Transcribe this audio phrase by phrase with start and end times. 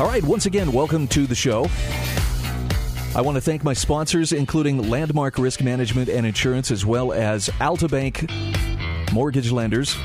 [0.00, 1.66] All right, once again, welcome to the show.
[3.16, 7.48] I want to thank my sponsors, including Landmark Risk Management and Insurance, as well as
[7.58, 8.30] Altabank
[9.12, 9.96] Mortgage Lenders.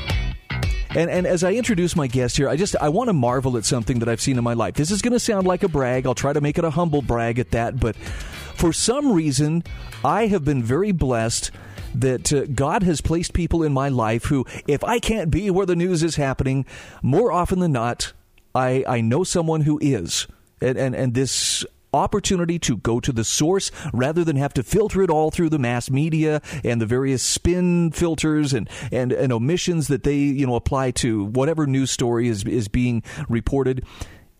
[0.96, 3.64] And, and as I introduce my guest here, I just I want to marvel at
[3.64, 4.74] something that I've seen in my life.
[4.74, 6.06] This is going to sound like a brag.
[6.06, 7.78] I'll try to make it a humble brag at that.
[7.78, 9.62] But for some reason,
[10.04, 11.52] I have been very blessed
[11.94, 15.66] that uh, God has placed people in my life who, if I can't be where
[15.66, 16.66] the news is happening,
[17.00, 18.12] more often than not,
[18.54, 20.26] I, I know someone who is.
[20.60, 25.02] And, and, and this opportunity to go to the source rather than have to filter
[25.02, 29.88] it all through the mass media and the various spin filters and, and, and omissions
[29.88, 33.84] that they you know apply to whatever news story is is being reported.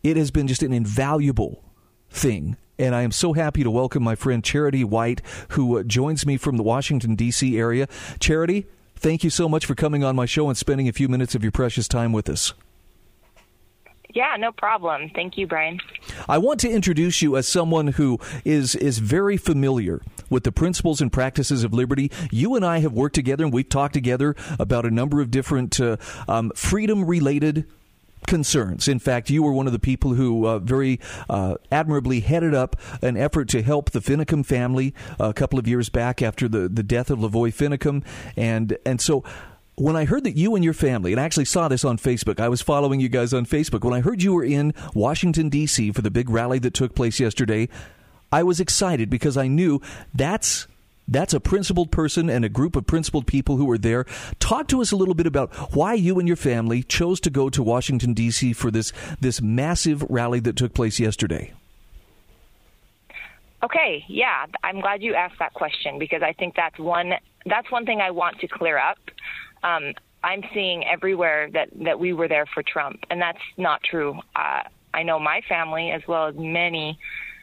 [0.03, 1.65] It has been just an invaluable
[2.11, 2.57] thing.
[2.77, 6.37] And I am so happy to welcome my friend Charity White, who uh, joins me
[6.37, 7.57] from the Washington, D.C.
[7.57, 7.87] area.
[8.19, 11.37] Charity, thank you so much for coming on my show and spending a few minutes
[11.37, 12.53] of your precious time with us.
[14.15, 15.11] Yeah, no problem.
[15.13, 15.81] Thank you, Brian.
[16.29, 21.01] I want to introduce you as someone who is is very familiar with the principles
[21.01, 22.13] and practices of liberty.
[22.31, 25.81] You and I have worked together and we've talked together about a number of different
[25.81, 25.97] uh,
[26.29, 27.67] um, freedom related
[28.27, 28.89] concerns.
[28.89, 32.77] In fact, you were one of the people who uh, very uh, admirably headed up
[33.03, 36.83] an effort to help the Finicum family a couple of years back after the, the
[36.83, 38.03] death of Lavoy Finicum.
[38.37, 39.25] And, and so
[39.77, 42.39] when I heard that you and your family, and I actually saw this on Facebook,
[42.39, 43.85] I was following you guys on Facebook.
[43.85, 45.93] When I heard you were in Washington, D.C.
[45.93, 47.69] for the big rally that took place yesterday,
[48.31, 49.81] I was excited because I knew
[50.15, 50.67] that's.
[51.07, 54.07] That's a principled person and a group of principled people who were there.
[54.41, 57.51] Talk to us a little bit about why you and your family chose to go
[57.51, 58.55] to Washington D.C.
[58.55, 58.91] for this
[59.21, 61.53] this massive rally that took place yesterday.
[63.63, 67.13] Okay, yeah, I'm glad you asked that question because I think that's one
[67.45, 68.97] that's one thing I want to clear up
[69.65, 74.19] um, I'm seeing everywhere that that we were there for Trump, and that's not true.
[74.37, 76.99] Uh, I know my family as well as many.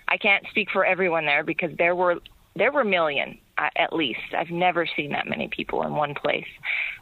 [0.07, 2.15] I can't speak for everyone there because there were
[2.55, 4.19] there were a million uh, at least.
[4.37, 6.47] I've never seen that many people in one place,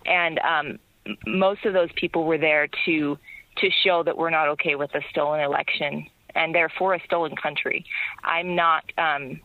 [0.06, 0.80] and um,
[1.28, 3.18] most of those people were there to
[3.57, 7.86] to show that we're not okay with a stolen election and therefore a stolen country.
[8.24, 9.41] I'm not um,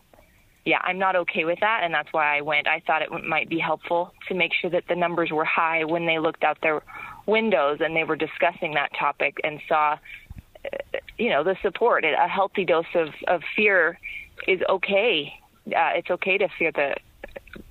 [0.65, 2.67] yeah, I'm not okay with that, and that's why I went.
[2.67, 6.07] I thought it might be helpful to make sure that the numbers were high when
[6.07, 6.81] they looked out their
[7.27, 12.03] windows and they were discussing that topic and saw, uh, you know, the support.
[12.03, 13.99] A healthy dose of, of fear
[14.47, 15.33] is okay.
[15.67, 16.95] Uh, it's okay to fear the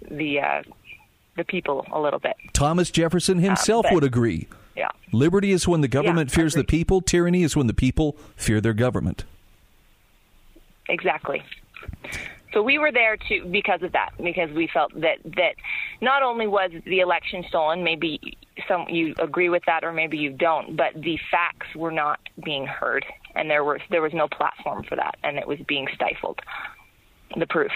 [0.09, 0.62] the uh,
[1.37, 2.37] the people a little bit.
[2.53, 4.47] Thomas Jefferson himself uh, but, would agree.
[4.76, 4.91] Yeah.
[5.12, 7.00] Liberty is when the government yeah, fears the people.
[7.00, 9.25] Tyranny is when the people fear their government.
[10.88, 11.43] Exactly.
[12.55, 15.57] So we were there to because of that, because we felt that that
[16.01, 18.21] not only was the election stolen, maybe
[18.69, 22.65] some you agree with that or maybe you don't, but the facts were not being
[22.65, 23.05] heard,
[23.35, 26.39] and there was there was no platform for that, and it was being stifled.
[27.37, 27.73] The proof.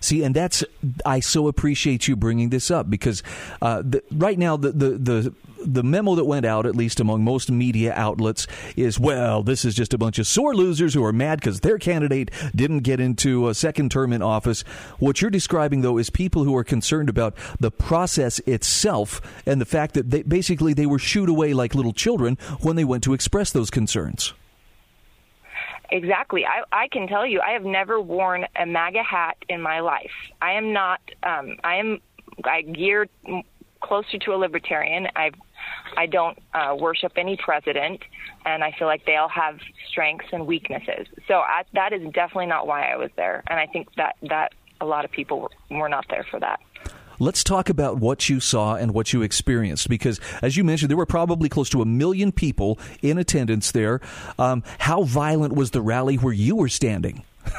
[0.00, 0.64] See, and that's
[1.06, 3.22] I so appreciate you bringing this up because
[3.62, 5.34] uh, the, right now the, the the
[5.66, 8.46] the memo that went out, at least among most media outlets,
[8.76, 11.78] is well, this is just a bunch of sore losers who are mad because their
[11.78, 14.62] candidate didn't get into a second term in office.
[14.98, 19.66] What you're describing, though, is people who are concerned about the process itself and the
[19.66, 23.14] fact that they, basically they were shooed away like little children when they went to
[23.14, 24.34] express those concerns.
[25.90, 26.44] Exactly.
[26.46, 30.10] I, I can tell you, I have never worn a MAGA hat in my life.
[30.40, 31.00] I am not.
[31.22, 32.00] Um, I am.
[32.44, 33.10] I geared
[33.80, 35.08] closer to a libertarian.
[35.14, 35.30] I
[35.96, 38.00] I don't uh, worship any president,
[38.44, 39.58] and I feel like they all have
[39.88, 41.06] strengths and weaknesses.
[41.28, 44.52] So I, that is definitely not why I was there, and I think that that
[44.80, 46.60] a lot of people were, were not there for that.
[47.18, 50.96] Let's talk about what you saw and what you experienced because, as you mentioned, there
[50.96, 54.00] were probably close to a million people in attendance there.
[54.38, 57.24] Um, how violent was the rally where you were standing?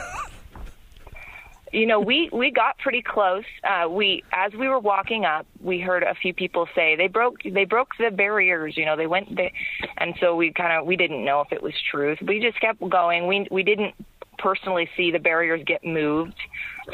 [1.71, 3.43] you know, we we got pretty close.
[3.63, 7.43] Uh, we as we were walking up, we heard a few people say they broke
[7.43, 8.77] they broke the barriers.
[8.77, 9.53] You know, they went they,
[9.97, 12.19] and so we kind of we didn't know if it was truth.
[12.21, 13.27] We just kept going.
[13.27, 13.93] We we didn't
[14.37, 16.35] personally see the barriers get moved.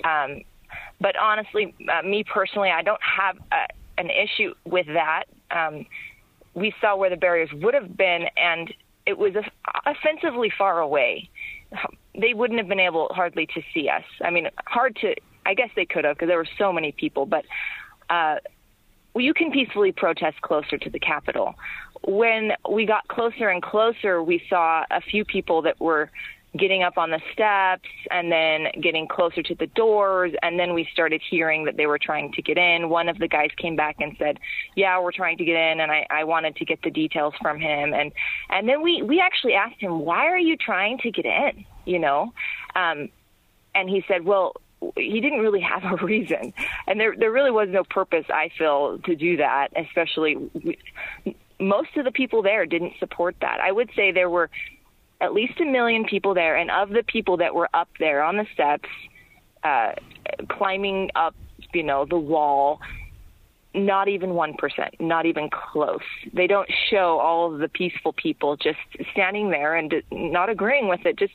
[0.03, 0.41] Um,
[1.01, 5.23] but honestly, uh, me personally, I don't have a, an issue with that.
[5.49, 5.85] Um,
[6.53, 8.73] we saw where the barriers would have been, and
[9.07, 9.33] it was
[9.85, 11.29] offensively far away.
[12.17, 14.03] They wouldn't have been able hardly to see us.
[14.23, 15.15] I mean, hard to.
[15.43, 17.45] I guess they could have because there were so many people, but.
[18.09, 18.35] Uh,
[19.15, 21.55] you can peacefully protest closer to the Capitol.
[22.07, 26.09] When we got closer and closer, we saw a few people that were
[26.57, 30.33] getting up on the steps and then getting closer to the doors.
[30.41, 32.89] And then we started hearing that they were trying to get in.
[32.89, 34.37] One of the guys came back and said
[34.75, 37.59] yeah we're trying to get in and i i wanted to get the details from
[37.59, 37.93] him.
[37.93, 38.11] And
[38.49, 41.65] and then we we actually asked him why are you trying to get in?
[41.85, 42.33] You know?
[42.75, 43.09] Um
[43.73, 44.53] and he said well
[44.97, 46.53] he didn't really have a reason.
[46.85, 50.35] And there there really was no purpose i feel to do that especially
[51.61, 53.59] most of the people there didn't support that.
[53.61, 54.49] I would say there were
[55.21, 58.37] at least a million people there, and of the people that were up there on
[58.37, 58.89] the steps,
[59.63, 59.93] uh,
[60.49, 61.35] climbing up,
[61.73, 62.79] you know, the wall,
[63.73, 64.55] not even 1%,
[64.99, 65.99] not even close.
[66.33, 68.79] They don't show all of the peaceful people just
[69.13, 71.17] standing there and not agreeing with it.
[71.17, 71.33] Just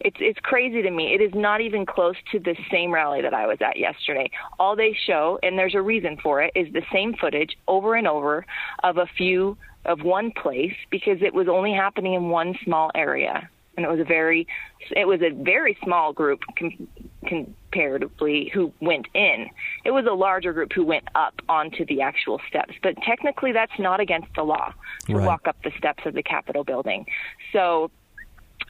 [0.00, 1.14] it's it's crazy to me.
[1.14, 4.30] It is not even close to the same rally that I was at yesterday.
[4.58, 8.06] All they show, and there's a reason for it, is the same footage over and
[8.06, 8.44] over
[8.84, 13.48] of a few of one place because it was only happening in one small area.
[13.76, 14.46] And it was a very
[14.90, 16.88] it was a very small group com-
[17.26, 19.50] comparatively who went in.
[19.84, 22.74] It was a larger group who went up onto the actual steps.
[22.82, 24.72] But technically that's not against the law
[25.06, 25.26] to right.
[25.26, 27.06] walk up the steps of the capitol building.
[27.52, 27.90] So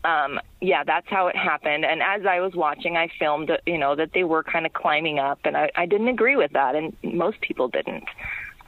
[0.04, 1.84] um yeah that's how it happened.
[1.84, 5.20] And as i was watching i filmed you know that they were kind of climbing
[5.20, 5.38] up.
[5.44, 6.74] And i i didn't agree with that.
[6.74, 8.04] And most people didn't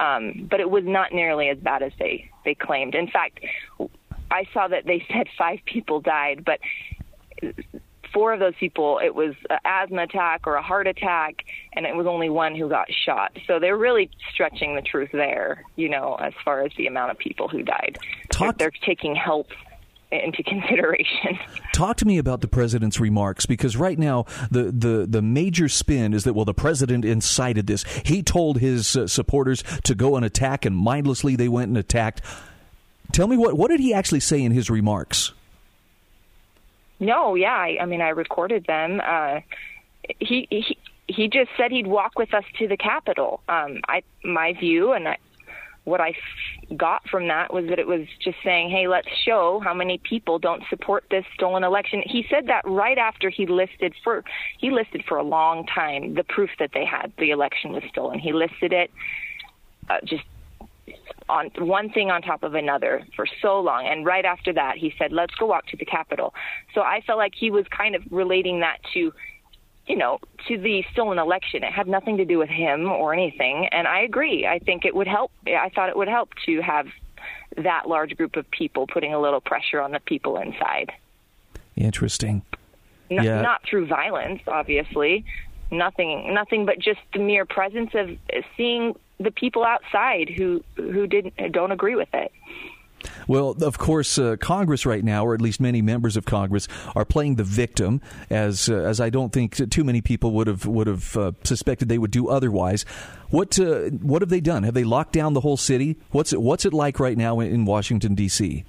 [0.01, 2.95] um, but it was not nearly as bad as they they claimed.
[2.95, 3.41] In fact,
[4.31, 6.61] I saw that they said five people died, but
[8.13, 11.95] four of those people it was an asthma attack or a heart attack, and it
[11.95, 13.37] was only one who got shot.
[13.47, 17.19] So they're really stretching the truth there, you know, as far as the amount of
[17.19, 17.99] people who died.
[18.31, 19.49] Talk- they're taking health
[20.11, 21.39] into consideration.
[21.73, 26.15] Talk to me about the president's remarks because right now the, the, the major spin
[26.15, 27.85] is that well the president incited this.
[28.05, 32.23] He told his uh, supporters to go and attack and mindlessly they went and attacked.
[33.13, 35.33] Tell me what what did he actually say in his remarks?
[37.01, 39.01] No, yeah, I, I mean I recorded them.
[39.05, 39.41] Uh,
[40.19, 43.41] he he he just said he'd walk with us to the Capitol.
[43.49, 45.19] Um, I my view, and I,
[45.89, 46.15] what I
[46.77, 50.39] got from that was that it was just saying, hey, let's show how many people
[50.39, 52.03] don't support this stolen election.
[52.05, 54.25] He said that right after he listed for
[54.59, 58.19] he listed for a long time the proof that they had the election was stolen.
[58.19, 58.91] He listed it
[59.89, 60.25] uh, just
[61.29, 63.87] on one thing on top of another for so long.
[63.87, 66.33] And right after that, he said, let's go walk to the Capitol.
[66.75, 69.13] So I felt like he was kind of relating that to
[69.89, 71.65] you know, to the stolen election.
[71.65, 73.69] It had nothing to do with him or anything.
[73.73, 74.47] And I agree.
[74.47, 75.33] I think it would help.
[75.47, 76.87] I thought it would help to have
[77.57, 80.93] that large group of people putting a little pressure on the people inside.
[81.75, 82.43] Interesting.
[83.11, 83.41] N- yeah.
[83.41, 85.25] Not through violence, obviously.
[85.71, 86.35] Nothing.
[86.35, 88.11] Nothing but just the mere presence of
[88.57, 92.31] seeing the people outside who who didn't don't agree with it.
[93.29, 96.67] Well, of course, uh, Congress right now, or at least many members of Congress,
[96.97, 100.67] are playing the victim, as uh, as I don't think too many people would have
[100.67, 102.85] would have uh, suspected they would do otherwise.
[103.31, 104.63] What uh, what have they done?
[104.63, 105.99] Have they locked down the whole city?
[106.11, 108.65] What's it What's it like right now in Washington D.C.?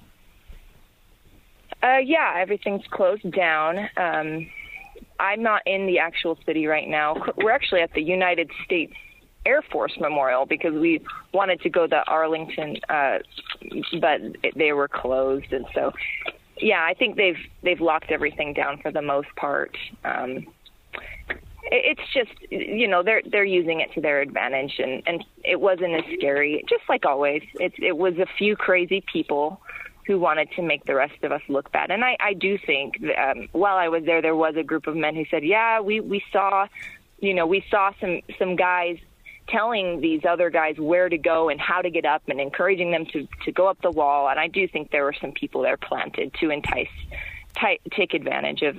[1.82, 3.90] Uh, yeah, everything's closed down.
[3.96, 4.50] Um,
[5.18, 7.16] I'm not in the actual city right now.
[7.38, 8.94] We're actually at the United States
[9.46, 11.02] Air Force Memorial because we
[11.34, 13.20] wanted to go to Arlington, uh,
[14.00, 14.22] but
[14.56, 15.92] they were closed, and so
[16.62, 19.76] yeah, I think they've they've locked everything down for the most part.
[20.04, 20.48] Um,
[21.72, 25.94] it's just you know they're they're using it to their advantage, and and it wasn't
[25.94, 26.64] as scary.
[26.68, 29.62] Just like always, it it was a few crazy people
[30.06, 31.92] who wanted to make the rest of us look bad.
[31.92, 34.96] And I, I do think um, while I was there, there was a group of
[34.96, 36.68] men who said, "Yeah, we we saw,
[37.20, 38.98] you know, we saw some some guys
[39.50, 43.06] telling these other guys where to go and how to get up and encouraging them
[43.08, 44.30] to to go up the wall.
[44.30, 46.88] And I do think there were some people there planted to entice,
[47.56, 48.78] t- take advantage of,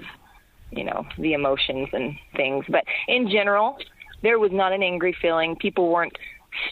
[0.70, 2.64] you know, the emotions and things.
[2.68, 3.78] But in general,
[4.22, 5.56] there was not an angry feeling.
[5.56, 6.16] People weren't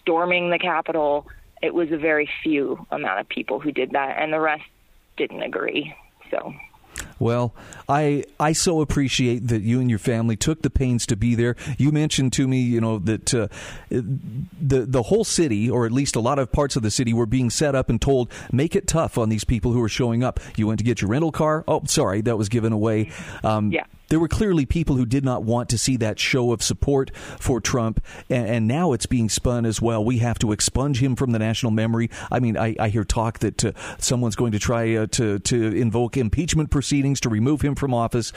[0.01, 1.27] storming the Capitol.
[1.63, 4.65] It was a very few amount of people who did that, and the rest
[5.17, 5.95] didn't agree.
[6.31, 6.55] So.
[7.19, 7.55] Well,
[7.89, 11.57] I I so appreciate that you and your family took the pains to be there.
[11.77, 13.49] You mentioned to me, you know, that uh,
[13.91, 17.27] the the whole city, or at least a lot of parts of the city, were
[17.27, 20.41] being set up and told make it tough on these people who are showing up.
[20.57, 21.65] You went to get your rental car.
[21.67, 23.11] Oh, sorry, that was given away.
[23.43, 23.85] Um, yeah.
[24.09, 27.61] There were clearly people who did not want to see that show of support for
[27.61, 30.05] Trump, and, and, now it's being spun as well.
[30.05, 32.11] We have to expunge him from the national memory.
[32.31, 35.77] I mean, I, I hear talk that uh, someone's going to try uh, to to
[35.77, 38.33] invoke impeachment proceedings to remove him from office.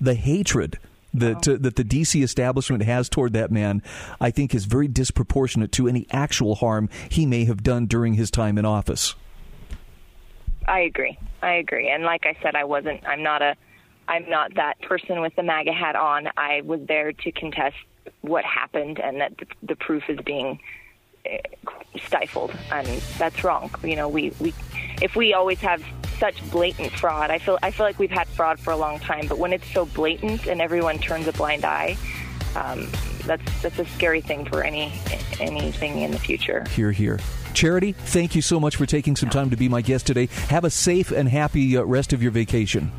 [0.00, 0.78] The hatred
[1.14, 3.82] that uh, that the DC establishment has toward that man,
[4.20, 8.30] I think, is very disproportionate to any actual harm he may have done during his
[8.30, 9.14] time in office.
[10.66, 11.18] I agree.
[11.42, 11.88] I agree.
[11.88, 13.06] And like I said, I wasn't.
[13.06, 13.56] I'm not a.
[14.08, 16.28] I'm not that person with the MAGA hat on.
[16.36, 17.76] I was there to contest
[18.20, 20.60] what happened, and that the, the proof is being
[21.24, 21.38] eh,
[22.04, 22.86] stifled, and
[23.18, 23.70] that's wrong.
[23.82, 24.54] You know, we we
[25.02, 25.82] if we always have
[26.18, 29.26] such blatant fraud, I feel I feel like we've had fraud for a long time,
[29.26, 31.96] but when it's so blatant and everyone turns a blind eye,
[32.54, 32.88] um,
[33.24, 34.92] that's that's a scary thing for any
[35.40, 36.64] anything in the future.
[36.70, 37.18] Here, here.
[37.54, 40.26] Charity, thank you so much for taking some time to be my guest today.
[40.48, 42.92] Have a safe and happy uh, rest of your vacation.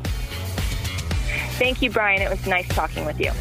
[1.58, 2.22] Thank you, Brian.
[2.22, 3.32] It was nice talking with you.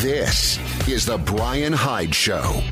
[0.00, 2.62] This is the Brian Hyde Show.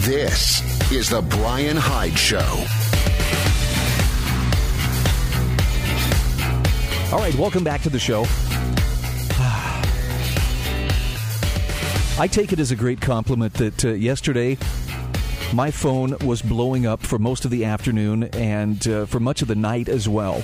[0.00, 2.38] This is the Brian Hyde Show.
[7.12, 8.26] All right, welcome back to the show.
[12.18, 14.56] I take it as a great compliment that uh, yesterday
[15.52, 19.48] my phone was blowing up for most of the afternoon and uh, for much of
[19.48, 20.42] the night as well.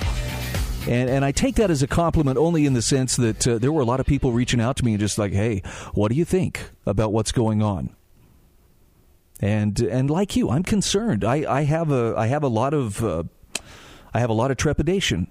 [0.87, 3.73] And, and I take that as a compliment only in the sense that uh, there
[3.73, 5.62] were a lot of people reaching out to me and just like, hey,
[5.95, 7.95] what do you think about what's going on?
[9.43, 11.25] and and like you, I'm concerned.
[11.25, 13.25] I, I have a I have a lot of uh,
[14.14, 15.29] I have a lot of trepidation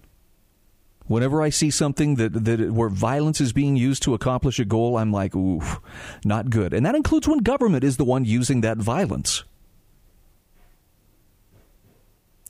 [1.12, 4.98] whenever I see something that that where violence is being used to accomplish a goal.
[4.98, 5.62] I'm like, ooh,
[6.24, 9.44] not good, and that includes when government is the one using that violence.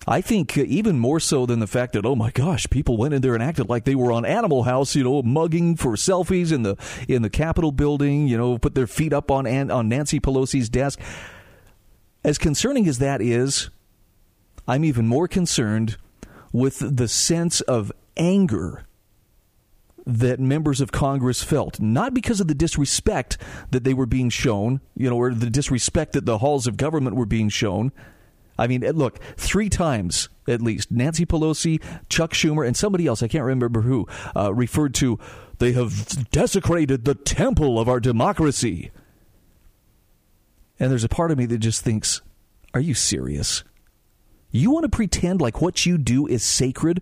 [0.08, 3.14] I think uh, even more so than the fact that oh my gosh, people went
[3.14, 6.52] in there and acted like they were on Animal House, you know, mugging for selfies
[6.52, 6.76] in the
[7.08, 11.00] in the Capitol building, you know, put their feet up on on Nancy Pelosi's desk.
[12.24, 13.70] As concerning as that is,
[14.68, 15.98] I'm even more concerned
[16.52, 18.86] with the sense of anger
[20.06, 23.38] that members of Congress felt, not because of the disrespect
[23.70, 27.16] that they were being shown, you know, or the disrespect that the halls of government
[27.16, 27.92] were being shown.
[28.58, 33.28] I mean, look, three times at least, Nancy Pelosi, Chuck Schumer, and somebody else, I
[33.28, 35.20] can't remember who, uh, referred to
[35.60, 38.90] they have desecrated the temple of our democracy.
[40.80, 42.22] And there's a part of me that just thinks,
[42.74, 43.64] are you serious?
[44.50, 47.02] You want to pretend like what you do is sacred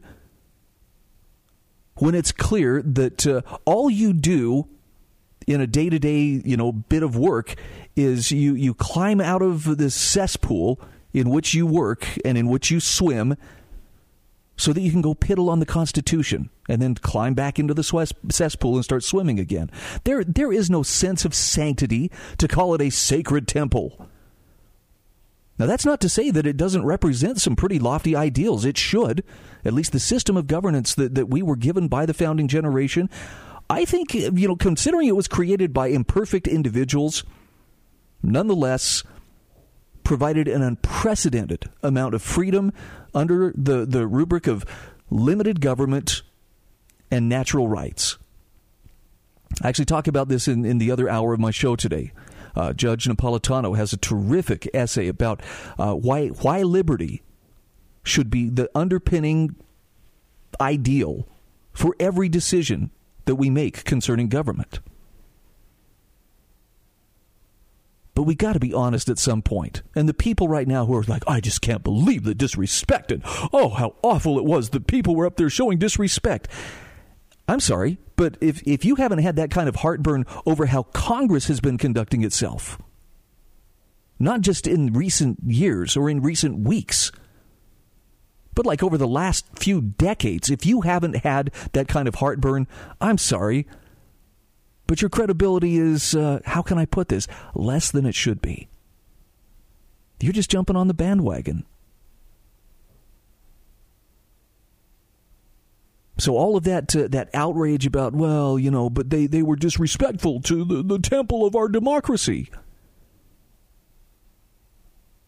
[2.00, 4.68] when it's clear that uh, all you do
[5.48, 7.56] in a day-to-day, you know, bit of work
[7.96, 10.80] is you you climb out of this cesspool
[11.14, 13.36] in which you work and in which you swim
[14.56, 17.84] so that you can go piddle on the Constitution and then climb back into the
[18.30, 19.72] cesspool and start swimming again.
[20.04, 24.09] There, there is no sense of sanctity to call it a sacred temple.
[25.60, 28.64] Now, that's not to say that it doesn't represent some pretty lofty ideals.
[28.64, 29.26] It should.
[29.66, 33.10] At least the system of governance that, that we were given by the founding generation.
[33.70, 37.26] I think, you know, considering it was created by imperfect individuals,
[38.24, 39.04] nonetheless,
[40.06, 42.72] provided an unprecedented amount of freedom
[43.14, 44.66] under the, the rubric of
[45.10, 46.22] limited government
[47.12, 48.18] and natural rights.
[49.62, 52.14] I actually talk about this in, in the other hour of my show today.
[52.56, 55.42] Uh, Judge Napolitano has a terrific essay about
[55.78, 57.24] uh, why why liberty
[58.04, 59.56] should be the underpinning
[60.60, 61.28] ideal
[61.74, 62.92] for every decision
[63.26, 64.80] that we make concerning government.
[68.16, 69.82] But we got to be honest at some point.
[69.96, 73.22] And the people right now who are like, I just can't believe the disrespect and
[73.54, 76.50] oh, how awful it was that people were up there showing disrespect.
[77.50, 81.48] I'm sorry, but if, if you haven't had that kind of heartburn over how Congress
[81.48, 82.78] has been conducting itself,
[84.20, 87.12] not just in recent years or in recent weeks,
[88.54, 92.68] but like over the last few decades, if you haven't had that kind of heartburn,
[93.02, 93.66] I'm sorry,
[94.86, 98.70] but your credibility is, uh, how can I put this, less than it should be.
[100.20, 101.66] You're just jumping on the bandwagon.
[106.20, 109.56] So all of that uh, that outrage about well, you know, but they, they were
[109.56, 112.50] disrespectful to the, the temple of our democracy.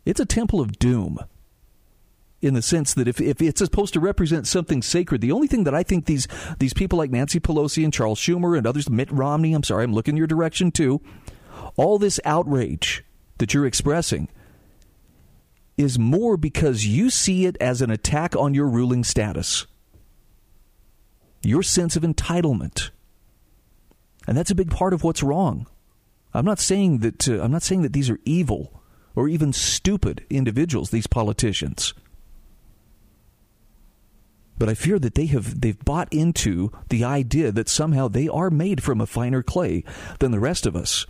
[0.06, 1.20] It's a temple of doom.
[2.42, 5.64] in the sense that if, if it's supposed to represent something sacred, the only thing
[5.64, 6.28] that I think these
[6.60, 9.94] these people like Nancy Pelosi and Charles Schumer and others, Mitt Romney, I'm sorry, I'm
[9.94, 11.02] looking your direction too,
[11.76, 13.04] all this outrage
[13.38, 14.28] that you're expressing
[15.78, 19.68] is more because you see it as an attack on your ruling status,
[21.44, 22.92] your sense of entitlement.
[24.28, 25.68] And that's a big part of what's wrong.
[26.34, 28.82] I'm not saying that uh, I'm not saying that these are evil
[29.16, 31.94] or even stupid individuals, these politicians.
[34.58, 38.50] But I fear that they have they've bought into the idea that somehow they are
[38.50, 39.84] made from a finer clay
[40.20, 41.06] than the rest of us.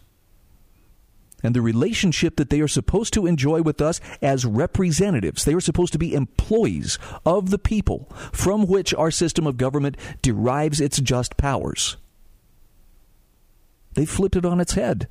[1.44, 5.62] And the relationship that they are supposed to enjoy with us as representatives, they are
[5.62, 11.00] supposed to be employees of the people from which our system of government derives its
[11.00, 11.98] just powers.
[13.94, 15.08] They flipped it on its head.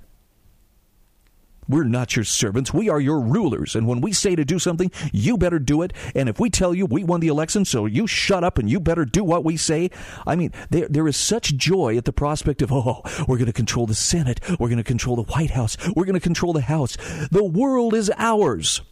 [1.71, 2.75] We're not your servants.
[2.75, 3.77] We are your rulers.
[3.77, 5.93] And when we say to do something, you better do it.
[6.17, 8.81] And if we tell you we won the election, so you shut up and you
[8.81, 9.91] better do what we say.
[10.27, 13.53] I mean, there, there is such joy at the prospect of, oh, we're going to
[13.53, 14.41] control the Senate.
[14.59, 15.77] We're going to control the White House.
[15.95, 16.97] We're going to control the House.
[17.31, 18.83] The world is ours.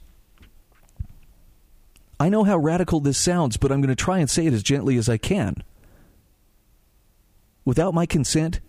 [2.20, 4.62] I know how radical this sounds, but I'm going to try and say it as
[4.62, 5.62] gently as I can.
[7.64, 8.60] Without my consent,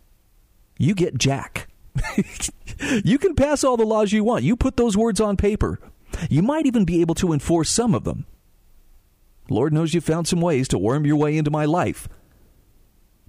[0.77, 1.67] you get Jack.
[3.03, 4.43] you can pass all the laws you want.
[4.43, 5.79] You put those words on paper.
[6.29, 8.25] You might even be able to enforce some of them.
[9.49, 12.07] Lord knows you found some ways to worm your way into my life.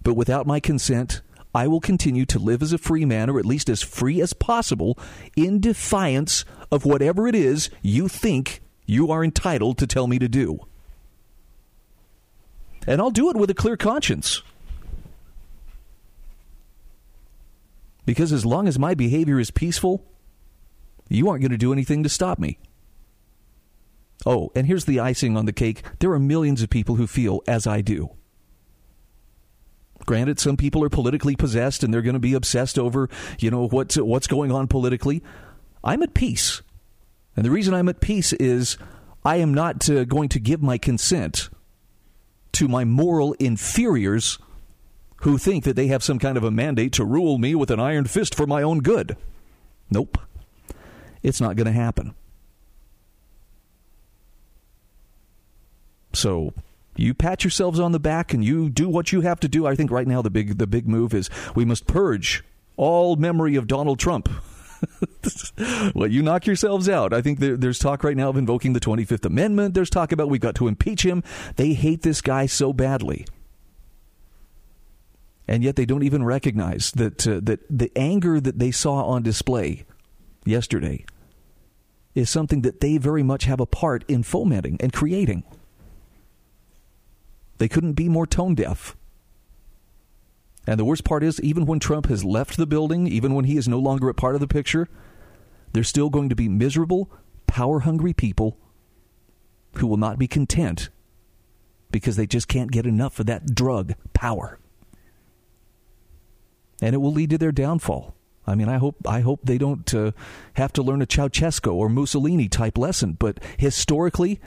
[0.03, 1.23] But without my consent,
[1.55, 4.33] I will continue to live as a free man, or at least as free as
[4.33, 4.99] possible,
[5.37, 10.29] in defiance of whatever it is you think you are entitled to tell me to
[10.29, 10.61] do.
[12.87, 14.43] And I'll do it with a clear conscience.
[18.11, 20.05] Because as long as my behavior is peaceful,
[21.09, 22.59] you aren't going to do anything to stop me.
[24.27, 27.41] Oh, and here's the icing on the cake there are millions of people who feel
[27.47, 28.11] as I do.
[30.07, 33.69] Granted, some people are politically possessed and they're going to be obsessed over, you know,
[33.69, 35.23] what's, what's going on politically.
[35.85, 36.63] I'm at peace.
[37.37, 38.77] And the reason I'm at peace is
[39.25, 41.49] I am not uh, going to give my consent
[42.55, 44.37] to my moral inferiors
[45.21, 47.81] who think that they have some kind of a mandate to rule me with an
[47.81, 49.17] iron fist for my own good.
[49.91, 50.19] Nope.
[51.23, 52.15] It's not going to happen.
[56.13, 56.55] So
[56.97, 59.67] you pat yourselves on the back and you do what you have to do.
[59.67, 62.43] I think right now the big the big move is we must purge
[62.77, 64.29] all memory of Donald Trump.
[65.95, 67.13] well, you knock yourselves out.
[67.13, 69.75] I think there, there's talk right now of invoking the 25th Amendment.
[69.75, 71.23] There's talk about we've got to impeach him.
[71.57, 73.27] They hate this guy so badly
[75.51, 79.25] and yet they don't even recognize that uh, that the anger that they saw on
[79.25, 79.85] display
[80.45, 81.05] yesterday
[82.15, 85.43] is something that they very much have a part in fomenting and creating.
[87.59, 88.97] They couldn't be more tone deaf.
[90.69, 93.57] And the worst part is, even when Trump has left the building, even when he
[93.57, 94.89] is no longer a part of the picture,
[95.73, 97.11] there's still going to be miserable,
[97.49, 98.57] power hungry people
[99.77, 100.91] who will not be content
[101.91, 104.60] because they just can't get enough of that drug, power
[106.81, 108.15] and it will lead to their downfall.
[108.47, 110.13] I mean, I hope I hope they don't uh,
[110.55, 113.13] have to learn a Ceausescu or Mussolini type lesson.
[113.13, 114.41] But historically,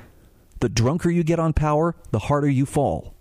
[0.59, 3.15] the drunker you get on power, the harder you fall.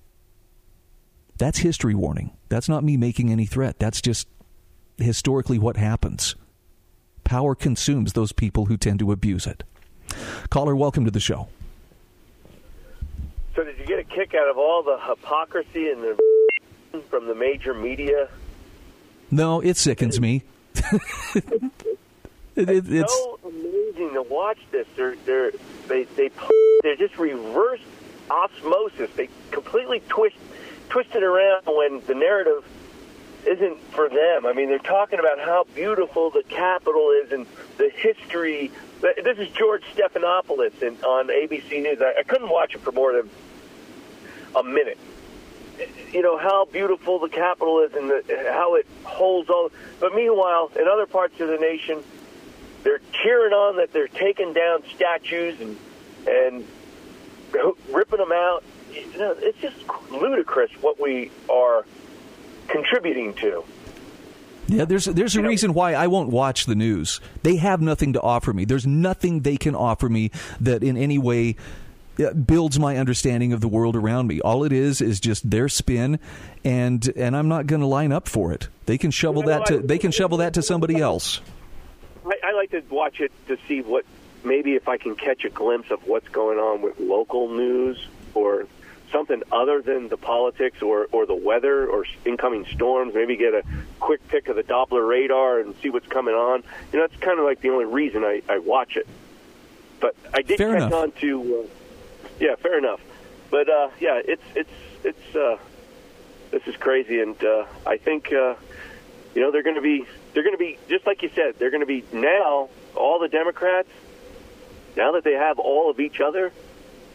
[1.38, 2.36] That's history warning.
[2.48, 3.78] That's not me making any threat.
[3.78, 4.28] That's just
[4.98, 6.36] historically what happens.
[7.24, 9.64] Power consumes those people who tend to abuse it.
[10.50, 11.48] Caller, welcome to the show.
[13.54, 17.34] So, did you get a kick out of all the hypocrisy and the from the
[17.34, 18.28] major media
[19.32, 20.42] no, it sickens me.
[20.74, 21.44] it,
[22.54, 24.86] it, it's so amazing to watch this.
[24.94, 25.52] They're they're
[25.88, 26.30] they they
[26.82, 27.80] they're just reverse
[28.30, 29.10] osmosis.
[29.16, 30.36] They completely twist
[30.90, 32.62] twist it around when the narrative
[33.46, 34.44] isn't for them.
[34.44, 37.46] I mean, they're talking about how beautiful the Capitol is and
[37.78, 38.70] the history.
[39.00, 42.00] This is George Stephanopoulos in, on ABC News.
[42.00, 43.30] I, I couldn't watch it for more than
[44.54, 44.98] a minute
[46.12, 49.70] you know how beautiful the capital is and the, how it holds all.
[50.00, 52.02] But meanwhile, in other parts of the nation,
[52.82, 55.76] they're cheering on that they're taking down statues and
[56.26, 56.64] and
[57.90, 58.64] ripping them out.
[58.92, 59.76] You know, it's just
[60.10, 61.84] ludicrous what we are
[62.68, 63.64] contributing to.
[64.68, 67.20] Yeah, there's there's a you reason know, why I won't watch the news.
[67.42, 68.64] They have nothing to offer me.
[68.64, 71.56] There's nothing they can offer me that in any way
[72.46, 74.40] builds my understanding of the world around me.
[74.40, 76.18] All it is is just their spin,
[76.64, 78.68] and and I'm not going to line up for it.
[78.86, 81.40] They can shovel that to they can shovel that to somebody else.
[82.26, 84.04] I, I like to watch it to see what
[84.44, 88.66] maybe if I can catch a glimpse of what's going on with local news or
[89.12, 93.62] something other than the politics or, or the weather or incoming storms, maybe get a
[94.00, 96.64] quick pick of the Doppler radar and see what's coming on.
[96.92, 99.06] You know, that's kind of like the only reason I, I watch it.
[100.00, 100.92] But I did fair catch enough.
[100.94, 101.81] on to, uh,
[102.42, 103.00] yeah, fair enough.
[103.50, 104.70] But uh, yeah, it's it's
[105.04, 105.58] it's uh,
[106.50, 108.56] this is crazy, and uh, I think uh,
[109.34, 111.70] you know they're going to be they're going to be just like you said they're
[111.70, 113.88] going to be now all the Democrats
[114.96, 116.52] now that they have all of each other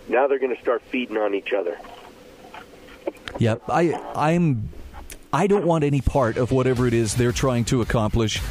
[0.07, 1.77] now they're going to start feeding on each other.
[3.39, 4.69] Yep, I I'm
[5.33, 8.41] I don't want any part of whatever it is they're trying to accomplish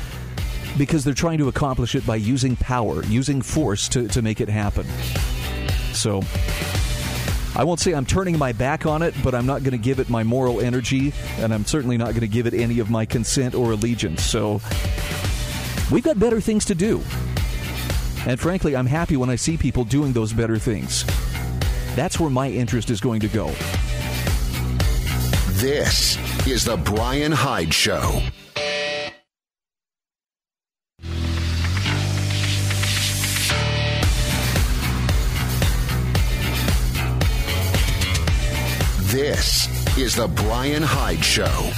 [0.77, 4.51] because they're trying to accomplish it by using power, using force to, to make it
[4.51, 4.87] happen.
[5.97, 6.23] So
[7.57, 9.99] I won't say I'm turning my back on it, but I'm not going to give
[9.99, 13.07] it my moral energy, and I'm certainly not going to give it any of my
[13.07, 14.23] consent or allegiance.
[14.23, 14.61] So
[15.91, 17.03] we've got better things to do.
[18.27, 21.05] And frankly, I'm happy when I see people doing those better things.
[21.95, 23.47] That's where my interest is going to go.
[25.61, 28.21] This is the Brian Hyde Show.
[39.17, 41.73] This is the Brian Hyde Show.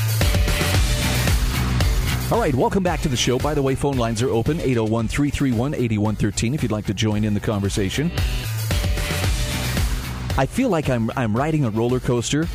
[2.35, 3.38] All right, welcome back to the show.
[3.38, 7.22] By the way, phone lines are open 801 331 8113 if you'd like to join
[7.22, 8.11] in the conversation.
[10.37, 12.48] I feel like I'm, I'm riding a roller coaster,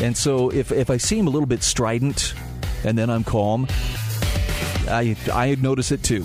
[0.00, 2.32] and so if, if I seem a little bit strident
[2.82, 3.66] and then I'm calm,
[4.88, 6.24] I, I notice it too.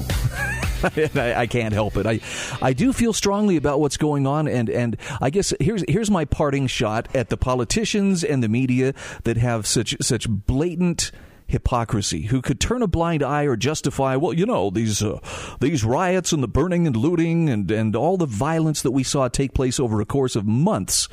[1.15, 2.06] I, I, can't help it.
[2.06, 2.19] I,
[2.62, 6.26] I do feel strongly about what's going on, and, and I guess here's here's my
[6.26, 8.93] parting shot at the politicians and the media
[9.24, 11.12] that have such such blatant
[11.48, 15.19] hypocrisy, who could turn a blind eye or justify, well, you know, these uh,
[15.60, 19.28] these riots and the burning and looting and and all the violence that we saw
[19.28, 21.08] take place over a course of months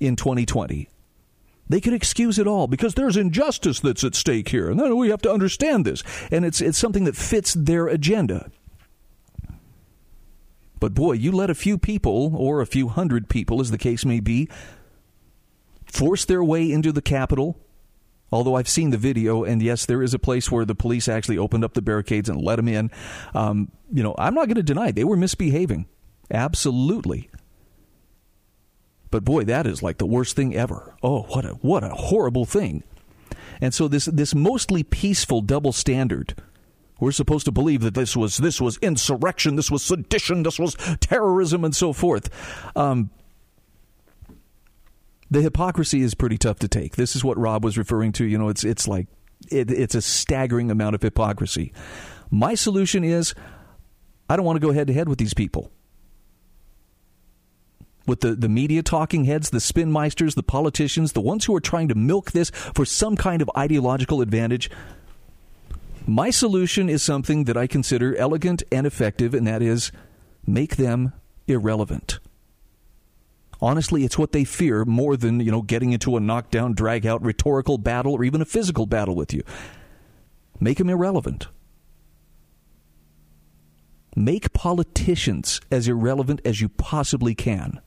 [0.00, 0.88] in 2020.
[1.68, 5.08] They could excuse it all because there's injustice that's at stake here, and then we
[5.08, 8.50] have to understand this, and it's it's something that fits their agenda.
[10.78, 14.04] But boy, you let a few people, or a few hundred people, as the case
[14.04, 14.48] may be,
[15.86, 17.58] force their way into the Capitol.
[18.32, 21.38] Although I've seen the video, and yes, there is a place where the police actually
[21.38, 22.90] opened up the barricades and let them in.
[23.34, 25.86] Um, you know, I'm not going to deny they were misbehaving.
[26.30, 27.30] Absolutely.
[29.10, 30.96] But boy, that is like the worst thing ever.
[31.02, 32.82] Oh, what a what a horrible thing.
[33.60, 36.34] And so this this mostly peaceful double standard
[36.98, 40.74] we're supposed to believe that this was this was insurrection, this was sedition, this was
[41.00, 42.30] terrorism, and so forth.
[42.76, 43.10] Um,
[45.30, 46.96] the hypocrisy is pretty tough to take.
[46.96, 48.24] This is what Rob was referring to.
[48.24, 49.08] You know, it's it's like
[49.50, 51.72] it, it's a staggering amount of hypocrisy.
[52.30, 53.34] My solution is,
[54.28, 55.70] I don't want to go head to head with these people.
[58.06, 61.60] With the, the media talking heads, the spin meisters, the politicians, the ones who are
[61.60, 64.70] trying to milk this for some kind of ideological advantage,
[66.06, 69.90] my solution is something that I consider elegant and effective, and that is
[70.46, 71.12] make them
[71.46, 72.20] irrelevant.
[73.60, 77.24] Honestly, it's what they fear more than, you know, getting into a knockdown, drag out
[77.24, 79.42] rhetorical battle or even a physical battle with you.
[80.60, 81.48] Make them irrelevant.
[84.14, 87.80] Make politicians as irrelevant as you possibly can.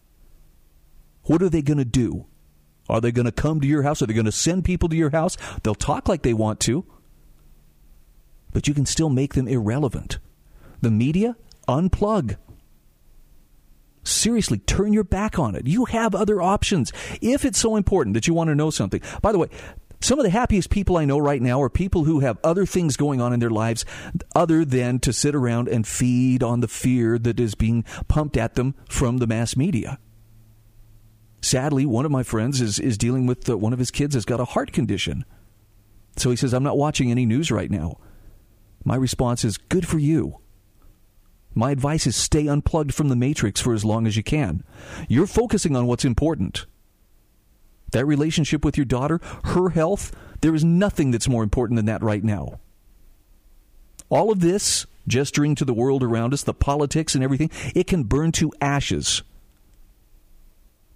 [1.24, 2.26] What are they going to do?
[2.88, 4.02] Are they going to come to your house?
[4.02, 5.38] Are they going to send people to your house?
[5.62, 6.86] They'll talk like they want to
[8.52, 10.20] but you can still make them irrelevant.
[10.82, 11.36] The media,
[11.68, 12.38] unplug.
[14.04, 15.68] Seriously, turn your back on it.
[15.68, 16.92] You have other options.
[17.22, 19.02] If it's so important that you want to know something.
[19.22, 19.50] By the way,
[20.02, 22.96] some of the happiest people I know right now are people who have other things
[22.96, 23.86] going on in their lives
[24.34, 28.56] other than to sit around and feed on the fear that is being pumped at
[28.56, 30.00] them from the mass media.
[31.42, 34.26] Sadly, one of my friends is, is dealing with uh, one of his kids has
[34.26, 35.26] got a heart condition.
[36.16, 37.98] So he says, I'm not watching any news right now.
[38.84, 40.40] My response is good for you.
[41.54, 44.64] My advice is stay unplugged from the matrix for as long as you can.
[45.08, 46.66] You're focusing on what's important.
[47.92, 52.04] That relationship with your daughter, her health, there is nothing that's more important than that
[52.04, 52.60] right now.
[54.10, 58.04] All of this, gesturing to the world around us, the politics and everything, it can
[58.04, 59.24] burn to ashes.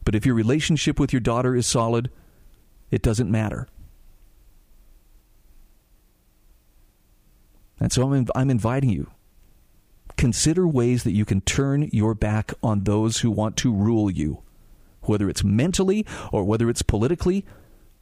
[0.06, 2.10] But if your relationship with your daughter is solid,
[2.92, 3.68] it doesn't matter.
[7.84, 9.12] And so I'm, I'm inviting you.
[10.16, 14.42] Consider ways that you can turn your back on those who want to rule you,
[15.02, 17.46] whether it's mentally or whether it's politically.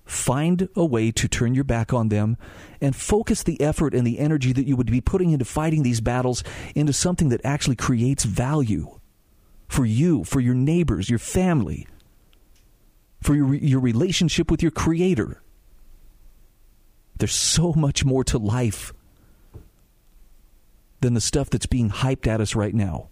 [0.05, 2.37] Find a way to turn your back on them
[2.79, 5.99] and focus the effort and the energy that you would be putting into fighting these
[5.99, 6.43] battles
[6.75, 8.99] into something that actually creates value.
[9.71, 11.87] for you, for your neighbors, your family,
[13.21, 15.41] for your, your relationship with your Creator.
[17.17, 18.93] There's so much more to life
[21.01, 23.09] than the stuff that's being hyped at us right now.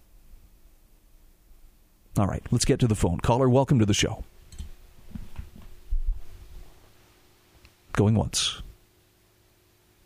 [2.18, 3.20] All right, let's get to the phone.
[3.20, 4.24] Caller, welcome to the show.
[7.92, 8.62] Going once,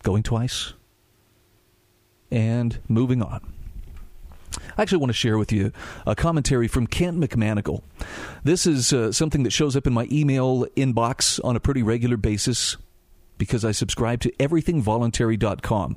[0.03, 0.73] going twice,
[2.31, 3.55] and moving on.
[4.77, 5.73] I actually want to share with you
[6.07, 7.83] a commentary from Kent McManigal.
[8.43, 12.17] This is uh, something that shows up in my email inbox on a pretty regular
[12.17, 12.77] basis
[13.39, 15.97] because I subscribe to everythingvoluntary.com.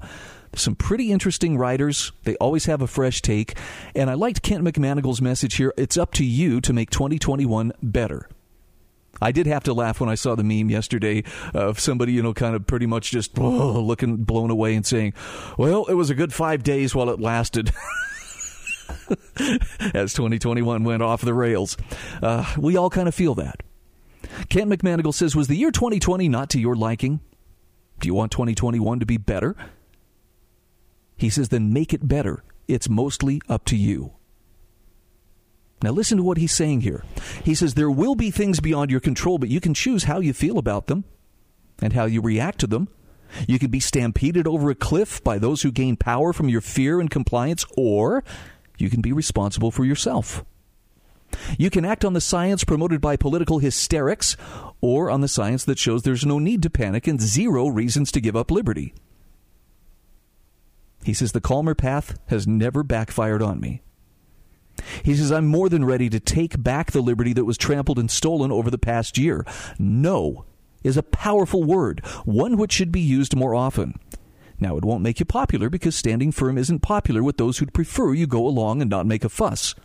[0.55, 2.11] Some pretty interesting writers.
[2.23, 3.57] They always have a fresh take.
[3.95, 5.73] And I liked Kent McManigal's message here.
[5.77, 8.29] It's up to you to make 2021 better.
[9.21, 12.33] I did have to laugh when I saw the meme yesterday of somebody, you know,
[12.33, 15.13] kind of pretty much just oh, looking blown away and saying,
[15.57, 17.71] well, it was a good five days while it lasted.
[19.93, 21.77] As 2021 went off the rails.
[22.21, 23.63] Uh, we all kind of feel that.
[24.49, 27.19] Kent McManigal says, Was the year 2020 not to your liking?
[27.99, 29.55] Do you want 2021 to be better?
[31.17, 32.43] He says, Then make it better.
[32.67, 34.13] It's mostly up to you.
[35.83, 37.03] Now, listen to what he's saying here.
[37.43, 40.33] He says, There will be things beyond your control, but you can choose how you
[40.33, 41.03] feel about them
[41.81, 42.87] and how you react to them.
[43.47, 46.99] You can be stampeded over a cliff by those who gain power from your fear
[46.99, 48.23] and compliance, or
[48.77, 50.45] you can be responsible for yourself.
[51.57, 54.37] You can act on the science promoted by political hysterics
[54.79, 58.21] or on the science that shows there's no need to panic and zero reasons to
[58.21, 58.93] give up liberty.
[61.07, 63.81] He says, The calmer path has never backfired on me.
[65.03, 68.11] He says, I'm more than ready to take back the liberty that was trampled and
[68.11, 69.45] stolen over the past year.
[69.79, 70.43] No
[70.83, 73.97] is a powerful word, one which should be used more often.
[74.59, 78.13] Now, it won't make you popular because standing firm isn't popular with those who'd prefer
[78.13, 79.75] you go along and not make a fuss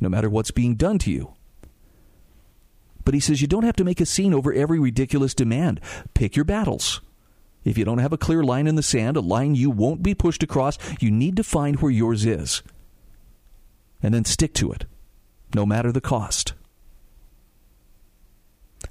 [0.00, 1.34] no matter what's being done to you.
[3.04, 5.78] But he says you don't have to make a scene over every ridiculous demand.
[6.14, 7.02] Pick your battles.
[7.64, 10.14] If you don't have a clear line in the sand, a line you won't be
[10.14, 12.62] pushed across, you need to find where yours is.
[14.02, 14.86] And then stick to it,
[15.54, 16.54] no matter the cost.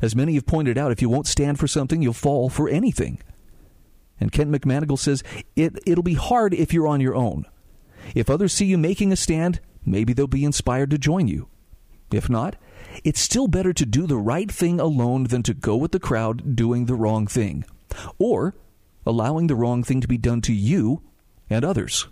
[0.01, 3.19] As many have pointed out, if you won't stand for something, you'll fall for anything.
[4.19, 5.23] And Kent McManigal says
[5.55, 7.45] it, it'll be hard if you're on your own.
[8.13, 11.47] If others see you making a stand, Maybe they'll be inspired to join you.
[12.12, 12.55] If not,
[13.03, 16.55] it's still better to do the right thing alone than to go with the crowd
[16.55, 17.65] doing the wrong thing,
[18.17, 18.56] or
[19.06, 21.02] allowing the wrong thing to be done to you
[21.49, 22.08] and others.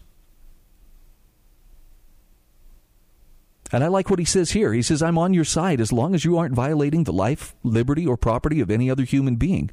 [3.72, 4.74] And I like what he says here.
[4.74, 8.08] He says, I'm on your side as long as you aren't violating the life, liberty,
[8.08, 9.72] or property of any other human being.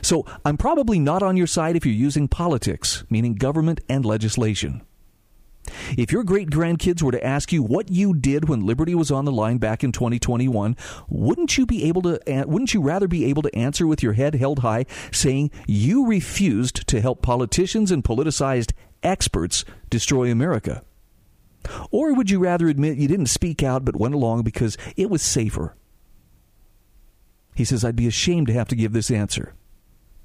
[0.00, 4.82] So I'm probably not on your side if you're using politics, meaning government and legislation.
[5.96, 9.24] If your great grandkids were to ask you what you did when liberty was on
[9.24, 10.76] the line back in 2021,
[11.08, 14.34] wouldn't you be able to wouldn't you rather be able to answer with your head
[14.34, 18.72] held high saying you refused to help politicians and politicized
[19.02, 20.82] experts destroy America?
[21.90, 25.22] Or would you rather admit you didn't speak out but went along because it was
[25.22, 25.74] safer?
[27.54, 29.54] He says I'd be ashamed to have to give this answer.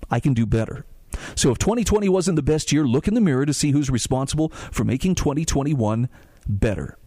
[0.10, 0.86] I can do better.
[1.36, 4.49] So if 2020 wasn't the best year, look in the mirror to see who's responsible
[4.49, 6.10] for making 2021
[6.47, 6.97] better.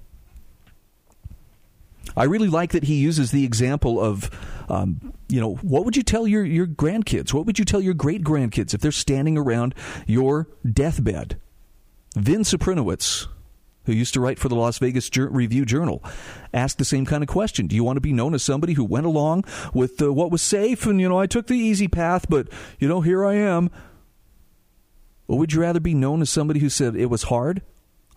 [2.17, 4.31] I really like that he uses the example of,
[4.69, 7.33] um, you know, what would you tell your, your grandkids?
[7.33, 9.75] What would you tell your great grandkids if they're standing around
[10.07, 11.39] your deathbed?
[12.17, 13.29] Vin Suprynowicz,
[13.85, 16.05] who used to write for the Las Vegas Review Journal,
[16.53, 17.67] asked the same kind of question.
[17.67, 20.43] Do you want to be known as somebody who went along with uh, what was
[20.43, 22.49] safe and, you know, I took the easy path, but,
[22.79, 23.71] you know, here I am?
[25.33, 27.63] Or would you rather be known as somebody who said it was hard?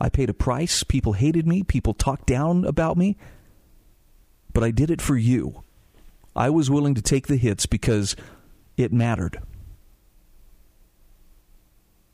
[0.02, 0.84] I paid a price.
[0.84, 1.64] People hated me.
[1.64, 3.16] People talked down about me.
[4.52, 5.64] But I did it for you.
[6.36, 8.18] I was willing to take the hits because
[8.76, 9.40] it mattered.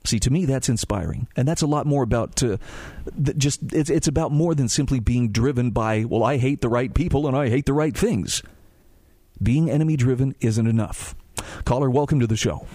[0.05, 2.57] See, to me, that's inspiring, and that's a lot more about uh,
[3.37, 6.93] just it's it's about more than simply being driven by well, I hate the right
[6.93, 8.43] people and I hate the right things.
[9.41, 11.15] Being enemy driven isn't enough.
[11.65, 12.67] Caller, welcome to the show.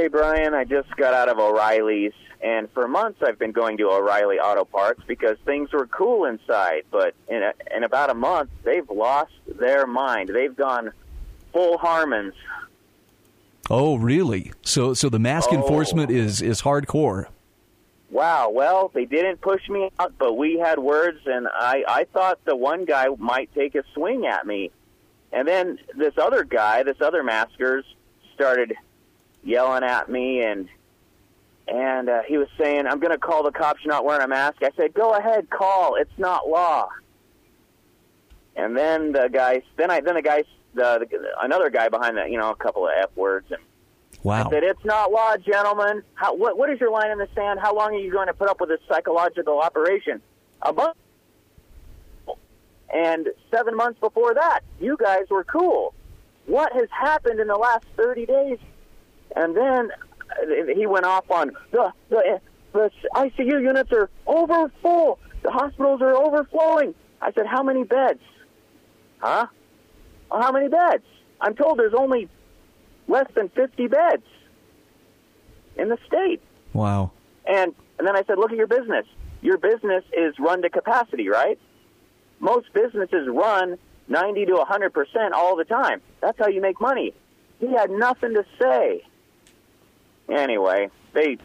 [0.00, 3.90] Hey, Brian, I just got out of O'Reilly's, and for months I've been going to
[3.90, 6.84] O'Reilly Auto Parts because things were cool inside.
[6.90, 10.30] But in, a, in about a month, they've lost their mind.
[10.30, 10.92] They've gone
[11.52, 12.32] full Harmons.
[13.68, 14.54] Oh, really?
[14.62, 15.56] So, so the mask oh.
[15.56, 17.26] enforcement is is hardcore.
[18.10, 18.48] Wow.
[18.48, 22.56] Well, they didn't push me out, but we had words, and I I thought the
[22.56, 24.70] one guy might take a swing at me,
[25.30, 27.84] and then this other guy, this other maskers,
[28.34, 28.74] started
[29.42, 30.68] yelling at me and
[31.70, 33.84] and uh, he was saying, "I'm going to call the cops.
[33.84, 35.94] You're not wearing a mask." I said, "Go ahead, call.
[35.94, 36.88] It's not law."
[38.56, 40.42] And then the guy, then I, then the guy,
[40.74, 43.62] the, the another guy behind that, you know, a couple of f words, and
[44.24, 44.46] wow.
[44.46, 46.02] I said, "It's not law, gentlemen.
[46.14, 47.60] How, what, what is your line in the sand?
[47.60, 50.20] How long are you going to put up with this psychological operation?"
[50.62, 50.96] A month.
[52.92, 55.94] And seven months before that, you guys were cool.
[56.46, 58.58] What has happened in the last 30 days?
[59.36, 59.90] And then
[60.30, 62.40] uh, he went off on the, the,
[62.72, 65.18] the ICU units are over full.
[65.42, 66.94] The hospitals are overflowing.
[67.20, 68.20] I said, how many beds?
[69.18, 69.46] Huh?
[70.30, 71.04] Well, how many beds?
[71.40, 72.28] I'm told there's only
[73.08, 74.22] less than 50 beds
[75.76, 76.40] in the state.
[76.72, 77.12] Wow.
[77.46, 79.04] And and then I said, look at your business.
[79.42, 81.58] Your business is run to capacity, right?
[82.38, 83.76] Most businesses run
[84.08, 86.00] 90 to 100 percent all the time.
[86.20, 87.12] That's how you make money.
[87.58, 89.04] He had nothing to say.
[90.30, 91.38] Anyway, they,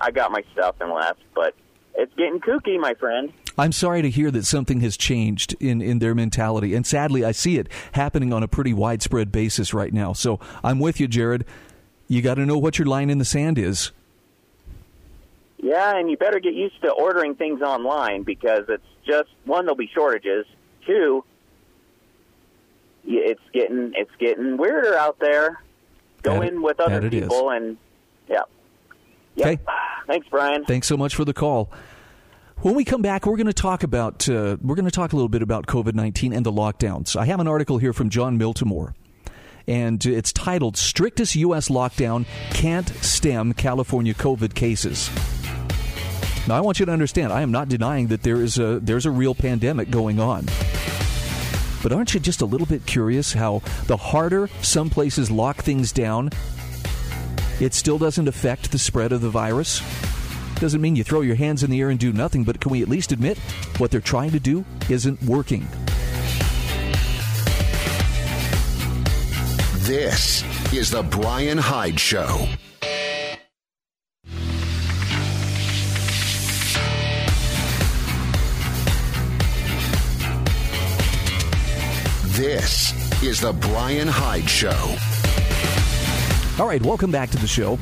[0.00, 1.54] I got my stuff and left, but
[1.94, 3.32] it's getting kooky, my friend.
[3.58, 6.74] I'm sorry to hear that something has changed in, in their mentality.
[6.74, 10.14] And sadly, I see it happening on a pretty widespread basis right now.
[10.14, 11.44] So I'm with you, Jared.
[12.08, 13.92] You got to know what your line in the sand is.
[15.58, 19.76] Yeah, and you better get used to ordering things online because it's just one, there'll
[19.76, 20.44] be shortages.
[20.86, 21.24] Two,
[23.04, 25.62] it's getting it's getting weirder out there.
[26.22, 27.22] Go That- in with other it is.
[27.24, 27.76] people and
[28.28, 28.40] yeah.
[29.36, 29.46] Yep.
[29.46, 29.62] Okay.
[30.06, 30.64] Thanks, Brian.
[30.64, 31.70] Thanks so much for the call.
[32.58, 35.16] When we come back, we're going to talk about uh, we're going to talk a
[35.16, 37.16] little bit about COVID nineteen and the lockdowns.
[37.16, 38.94] I have an article here from Jon Miltimore,
[39.66, 41.68] and it's titled "Strictest U.S.
[41.68, 45.10] Lockdown Can't Stem California COVID Cases."
[46.46, 49.06] Now, I want you to understand, I am not denying that there is a there's
[49.06, 50.46] a real pandemic going on.
[51.82, 55.90] But aren't you just a little bit curious how the harder some places lock things
[55.90, 56.30] down,
[57.60, 59.82] it still doesn't affect the spread of the virus?
[60.60, 62.82] Doesn't mean you throw your hands in the air and do nothing, but can we
[62.82, 63.36] at least admit
[63.78, 65.66] what they're trying to do isn't working?
[69.80, 72.46] This is the Brian Hyde Show.
[82.42, 84.96] This is the Brian Hyde Show.
[86.60, 87.78] All right, welcome back to the show.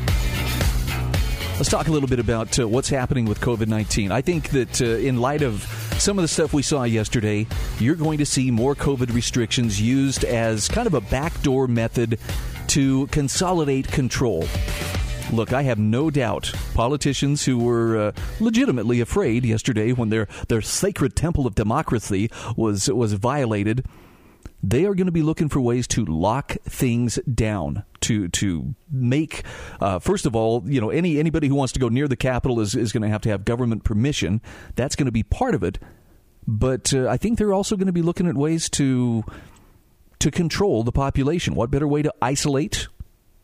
[1.57, 4.13] Let's talk a little bit about uh, what's happening with COVID 19.
[4.13, 5.63] I think that uh, in light of
[5.99, 7.47] some of the stuff we saw yesterday,
[7.79, 12.19] you're going to see more COVID restrictions used as kind of a backdoor method
[12.67, 14.45] to consolidate control.
[15.33, 20.61] Look, I have no doubt politicians who were uh, legitimately afraid yesterday when their, their
[20.61, 23.87] sacred temple of democracy was was violated
[24.63, 29.43] they are going to be looking for ways to lock things down to to make
[29.81, 32.61] uh, first of all you know any anybody who wants to go near the capitol
[32.61, 34.41] is, is going to have to have government permission.
[34.77, 35.79] That's going to be part of it.
[36.47, 39.25] But uh, i think they're also going to be looking at ways to
[40.19, 41.55] to control the population.
[41.55, 42.89] What better way to isolate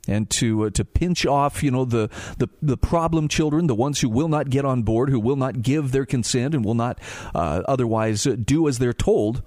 [0.09, 4.01] and to uh, to pinch off, you know, the, the the problem children, the ones
[4.01, 7.01] who will not get on board, who will not give their consent, and will not
[7.35, 9.43] uh, otherwise uh, do as they're told,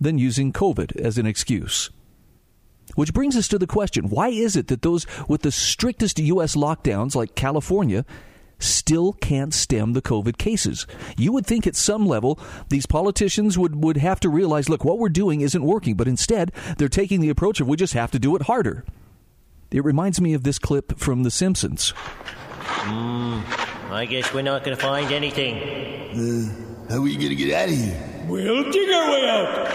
[0.00, 1.90] than using COVID as an excuse.
[2.94, 6.56] Which brings us to the question why is it that those with the strictest U.S.
[6.56, 8.04] lockdowns, like California,
[8.58, 10.86] still can't stem the COVID cases?
[11.16, 14.98] You would think at some level these politicians would, would have to realize look, what
[14.98, 18.18] we're doing isn't working, but instead they're taking the approach of we just have to
[18.18, 18.84] do it harder.
[19.70, 21.94] It reminds me of this clip from The Simpsons.
[21.96, 23.40] Hmm,
[23.92, 25.56] I guess we're not going to find anything.
[26.10, 28.09] Uh, how are we gonna get out of here?
[28.30, 29.66] We'll dig our way out.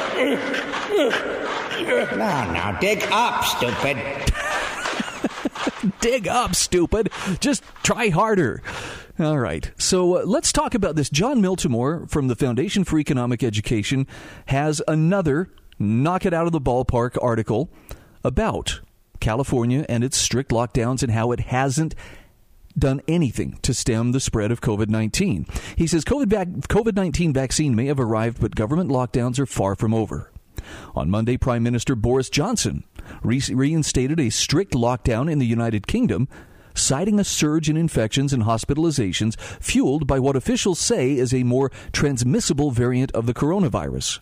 [2.17, 3.97] Now, now, dig up, stupid.
[5.99, 7.09] dig up, stupid.
[7.41, 8.61] Just try harder.
[9.19, 9.69] All right.
[9.77, 11.09] So uh, let's talk about this.
[11.09, 14.07] Jon Miltimore from the Foundation for Economic Education
[14.47, 17.69] has another knock it out of the ballpark article
[18.23, 18.79] about
[19.19, 21.93] California and its strict lockdowns and how it hasn't
[22.77, 25.45] done anything to stem the spread of COVID 19.
[25.75, 30.31] He says COVID 19 vaccine may have arrived, but government lockdowns are far from over.
[30.95, 32.83] On Monday, Prime Minister Boris Johnson
[33.23, 36.27] re- reinstated a strict lockdown in the United Kingdom,
[36.73, 41.71] citing a surge in infections and hospitalizations fueled by what officials say is a more
[41.93, 44.19] transmissible variant of the coronavirus.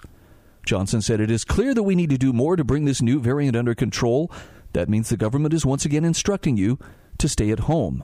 [0.66, 3.20] Johnson said it is clear that we need to do more to bring this new
[3.20, 4.32] variant under control.
[4.74, 6.80] That means the government is once again instructing you
[7.18, 8.04] to stay at home.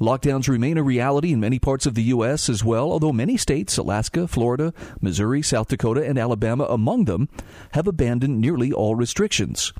[0.00, 2.48] Lockdowns remain a reality in many parts of the U.S.
[2.48, 7.28] as well, although many states, Alaska, Florida, Missouri, South Dakota, and Alabama among them,
[7.72, 9.72] have abandoned nearly all restrictions.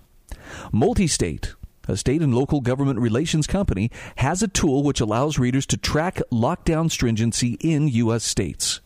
[0.72, 1.55] MultiState
[1.89, 6.20] a state and local government relations company, has a tool which allows readers to track
[6.32, 8.24] lockdown stringency in U.S.
[8.24, 8.80] states.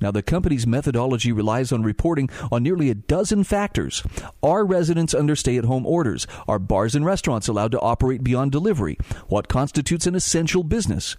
[0.00, 4.02] Now, the company's methodology relies on reporting on nearly a dozen factors.
[4.42, 6.26] Are residents under stay at home orders?
[6.46, 8.96] Are bars and restaurants allowed to operate beyond delivery?
[9.26, 11.16] What constitutes an essential business?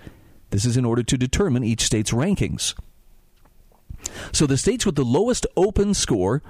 [0.51, 2.73] This is in order to determine each state's rankings.
[4.31, 6.41] So, the states with the lowest open score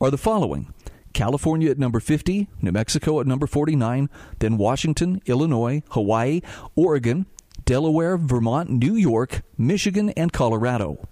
[0.00, 0.72] are the following
[1.12, 4.08] California at number 50, New Mexico at number 49,
[4.38, 6.40] then Washington, Illinois, Hawaii,
[6.74, 7.26] Oregon,
[7.64, 11.06] Delaware, Vermont, New York, Michigan, and Colorado.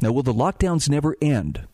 [0.00, 1.66] Now, will the lockdowns never end?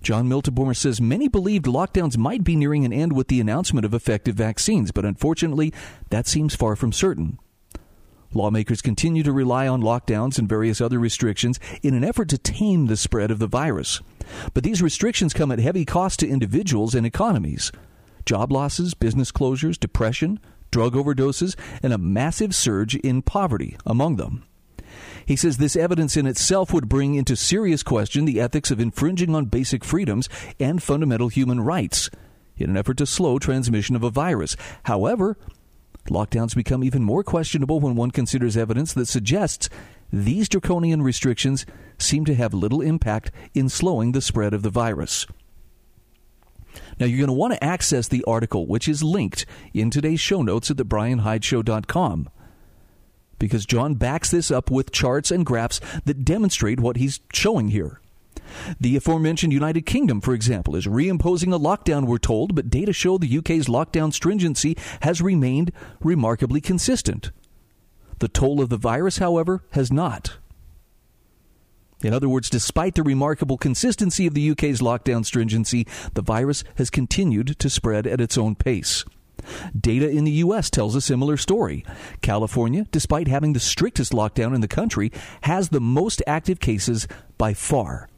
[0.00, 3.92] Jon Miltimore says many believed lockdowns might be nearing an end with the announcement of
[3.92, 5.72] effective vaccines, but unfortunately,
[6.10, 7.38] that seems far from certain.
[8.32, 12.86] Lawmakers continue to rely on lockdowns and various other restrictions in an effort to tame
[12.86, 14.00] the spread of the virus.
[14.52, 17.72] But these restrictions come at heavy cost to individuals and economies.
[18.26, 20.38] Job losses, business closures, depression,
[20.70, 24.44] drug overdoses, and a massive surge in poverty among them.
[25.28, 29.34] He says this evidence in itself would bring into serious question the ethics of infringing
[29.34, 30.26] on basic freedoms
[30.58, 32.08] and fundamental human rights
[32.56, 34.56] in an effort to slow transmission of a virus.
[34.84, 35.36] However,
[36.08, 39.68] lockdowns become even more questionable when one considers evidence that suggests
[40.10, 41.66] these draconian restrictions
[41.98, 45.26] seem to have little impact in slowing the spread of the virus.
[46.98, 50.40] Now, you're going to want to access the article, which is linked in today's show
[50.40, 52.30] notes at thebrianhydeshow.com
[53.38, 58.00] because Jon backs this up with charts and graphs that demonstrate what he's showing here.
[58.80, 63.18] The aforementioned United Kingdom, for example, is reimposing a lockdown, we're told, but data show
[63.18, 67.30] the UK's lockdown stringency has remained remarkably consistent.
[68.20, 70.38] The toll of the virus, however, has not.
[72.02, 76.90] In other words, despite the remarkable consistency of the UK's lockdown stringency, the virus has
[76.90, 79.04] continued to spread at its own pace.
[79.78, 80.70] Data in the U.S.
[80.70, 81.84] tells a similar story.
[82.22, 87.54] California, despite having the strictest lockdown in the country, has the most active cases by
[87.54, 88.08] far.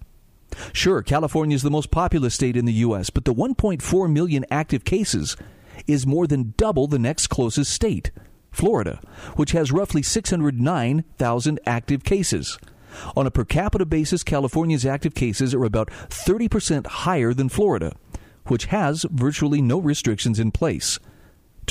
[0.72, 4.84] Sure, California is the most populous state in the U.S., but the 1.4 million active
[4.84, 5.36] cases
[5.86, 8.10] is more than double the next closest state,
[8.50, 9.00] Florida,
[9.36, 12.58] which has roughly 609,000 active cases.
[13.16, 17.94] On a per capita basis, California's active cases are about 30% higher than Florida,
[18.46, 20.98] which has virtually no restrictions in place.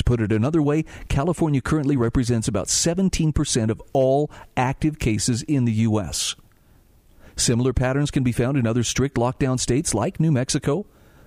[0.00, 5.66] To put it another way, California currently represents about 17% of all active cases in
[5.66, 6.36] the U.S.
[7.36, 10.86] Similar patterns can be found in other strict lockdown states like New Mexico,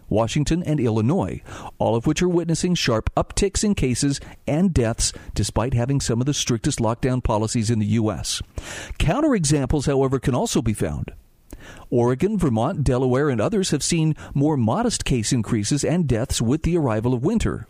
[0.09, 1.43] Washington, and Illinois,
[1.77, 6.25] all of which are witnessing sharp upticks in cases and deaths despite having some of
[6.25, 8.41] the strictest lockdown policies in the U.S.
[8.97, 11.11] Counterexamples, however, can also be found.
[11.91, 16.75] Oregon, Vermont, Delaware, and others have seen more modest case increases and deaths with the
[16.75, 17.67] arrival of winter.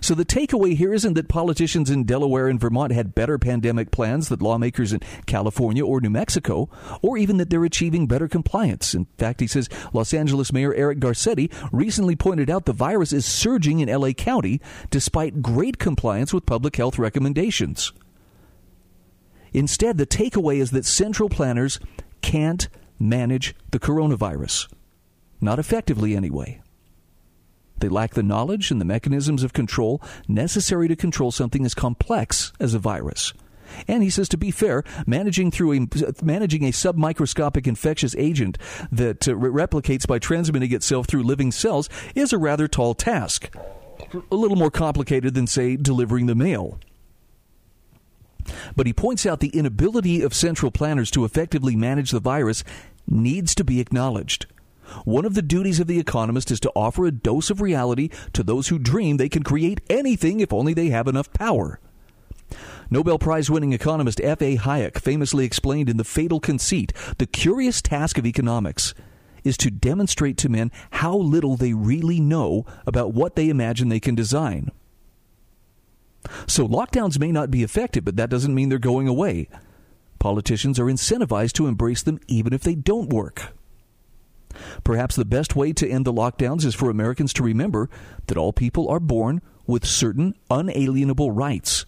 [0.00, 4.28] So the takeaway here isn't that politicians in Delaware and Vermont had better pandemic plans
[4.28, 6.68] than lawmakers in California or New Mexico,
[7.02, 8.94] or even that they're achieving better compliance.
[8.94, 13.26] In fact, he says Los Angeles Mayor Eric Garcetti recently pointed out the virus is
[13.26, 14.60] surging in LA County
[14.90, 17.92] despite great compliance with public health recommendations.
[19.52, 21.80] Instead, the takeaway is that central planners
[22.22, 22.68] can't
[22.98, 24.68] manage the coronavirus.
[25.40, 26.60] Not effectively, anyway.
[27.80, 32.52] They lack the knowledge and the mechanisms of control necessary to control something as complex
[32.60, 33.32] as a virus.
[33.86, 35.86] And he says, to be fair, managing through a,
[36.22, 38.58] managing a submicroscopic infectious agent
[38.90, 43.54] that uh, replicates by transmitting itself through living cells is a rather tall task.
[44.30, 46.78] A little more complicated than, say, delivering the mail.
[48.74, 52.64] But he points out the inability of central planners to effectively manage the virus
[53.06, 54.46] needs to be acknowledged.
[55.04, 58.42] One of the duties of the economist is to offer a dose of reality to
[58.42, 61.80] those who dream they can create anything if only they have enough power.
[62.90, 64.56] Nobel Prize winning economist F.A.
[64.56, 68.94] Hayek famously explained in The Fatal Conceit the curious task of economics
[69.44, 74.00] is to demonstrate to men how little they really know about what they imagine they
[74.00, 74.70] can design.
[76.46, 79.48] So lockdowns may not be effective, but that doesn't mean they're going away.
[80.18, 83.54] Politicians are incentivized to embrace them even if they don't work.
[84.84, 87.88] Perhaps the best way to end the lockdowns is for Americans to remember
[88.26, 91.86] that all people are born with certain unalienable rights,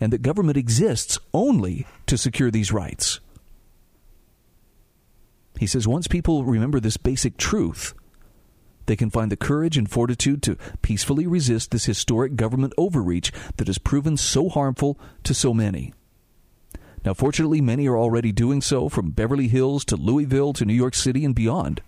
[0.00, 3.20] and that government exists only to secure these rights.
[5.58, 7.92] He says once people remember this basic truth,
[8.86, 13.66] they can find the courage and fortitude to peacefully resist this historic government overreach that
[13.66, 15.92] has proven so harmful to so many.
[17.04, 20.94] Now, fortunately, many are already doing so from Beverly Hills to Louisville to New York
[20.94, 21.82] City and beyond.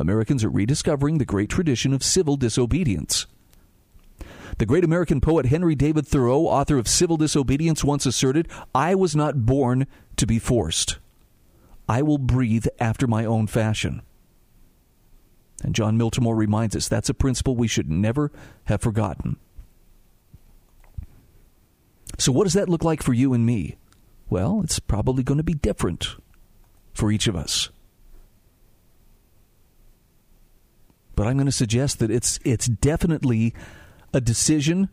[0.00, 3.26] Americans are rediscovering the great tradition of civil disobedience.
[4.58, 9.14] The great American poet Henry David Thoreau, author of Civil Disobedience, once asserted, I was
[9.14, 9.86] not born
[10.16, 10.98] to be forced.
[11.88, 14.02] I will breathe after my own fashion.
[15.62, 18.32] And Jon Miltimore reminds us that's a principle we should never
[18.64, 19.36] have forgotten.
[22.18, 23.76] So, what does that look like for you and me?
[24.28, 26.16] Well, it's probably going to be different
[26.92, 27.70] for each of us.
[31.20, 33.52] But I'm going to suggest that it's it's definitely
[34.14, 34.88] a decision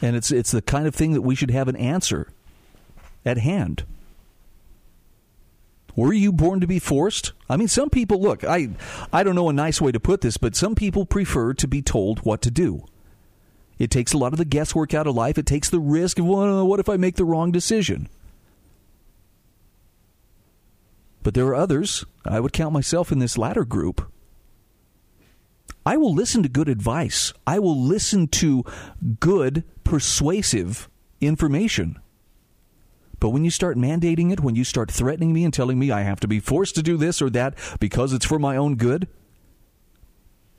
[0.00, 2.32] and it's it's the kind of thing that we should have an answer
[3.22, 3.84] at hand.
[5.94, 7.34] Were you born to be forced?
[7.50, 8.44] I mean, some people look.
[8.44, 8.70] I
[9.12, 11.82] I don't know a nice way to put this, but some people prefer to be
[11.82, 12.86] told what to do.
[13.78, 15.36] It takes a lot of the guesswork out of life.
[15.36, 18.08] It takes the risk of well, what if I make the wrong decision.
[21.22, 22.06] But there are others.
[22.24, 24.10] I would count myself in this latter group.
[25.88, 27.32] I will listen to good advice.
[27.46, 28.62] I will listen to
[29.20, 30.86] good, persuasive
[31.18, 31.98] information.
[33.20, 36.02] But when you start mandating it, when you start threatening me and telling me I
[36.02, 39.08] have to be forced to do this or that because it's for my own good,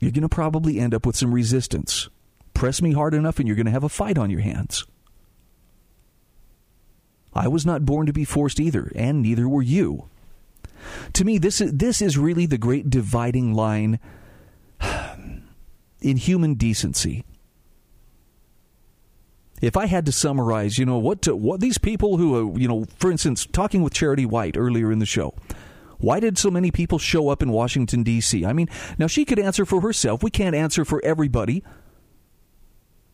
[0.00, 2.08] you're going to probably end up with some resistance.
[2.52, 4.84] Press me hard enough and you're going to have a fight on your hands.
[7.32, 10.08] I was not born to be forced either, and neither were you.
[11.12, 14.00] To me, this is, this is really the great dividing line
[16.00, 17.24] in human decency
[19.60, 22.66] if I had to summarize, you know, what to, what these people who, are, you
[22.66, 25.34] know, for instance, talking with Charity White earlier in the show.
[25.98, 28.46] Why did so many people show up in Washington D.C.?
[28.46, 30.22] I mean, now she could answer for herself.
[30.22, 31.62] We can't answer for everybody.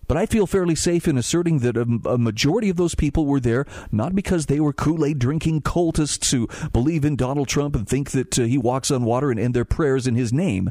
[0.06, 3.40] But I feel fairly safe in asserting that a, a majority of those people were
[3.40, 7.88] there not because they were Kool Aid drinking cultists who believe in Donald Trump and
[7.88, 10.70] think that uh, he walks on water and end their prayers in his name.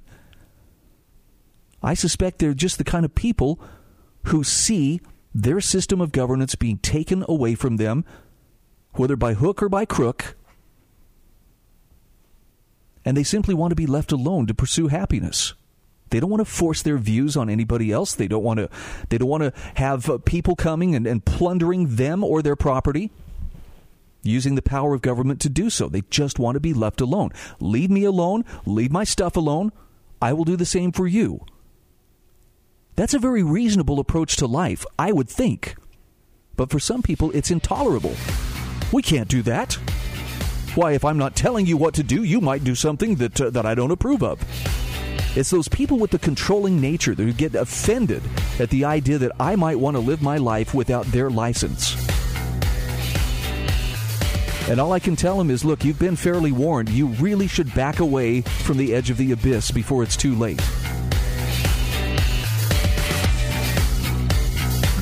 [1.86, 3.59] I suspect they're just the kind of people
[4.25, 5.01] who see
[5.36, 8.03] their system of governance being taken away from them,
[8.93, 10.36] whether by hook or by crook,
[13.05, 15.53] and they simply want to be left alone to pursue happiness.
[16.09, 18.15] They don't want to force their views on anybody else.
[18.15, 18.69] They don't want to.
[19.09, 23.11] They don't want to have uh, people coming and, and plundering them or their property,
[24.23, 25.88] using the power of government to do so.
[25.88, 27.29] They just want to be left alone.
[27.59, 28.43] Leave me alone.
[28.65, 29.71] Leave my stuff alone.
[30.19, 31.45] I will do the same for you.
[32.95, 35.75] That's a very reasonable approach to life, I would think.
[36.55, 38.15] But for some people, it's intolerable.
[38.93, 39.73] We can't do that.
[40.75, 43.49] Why, if I'm not telling you what to do, you might do something that, uh,
[43.49, 44.41] that I don't approve of.
[45.35, 48.23] It's those people with the controlling nature that get offended
[48.59, 51.95] at the idea that I might want to live my life without their license.
[54.69, 56.89] And all I can tell them is look, you've been fairly warned.
[56.89, 60.61] You really should back away from the edge of the abyss before it's too late.